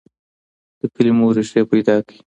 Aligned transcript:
د 0.79 0.81
کلمو 0.95 1.25
ريښې 1.35 1.61
پيدا 1.71 1.95
کړئ. 2.05 2.17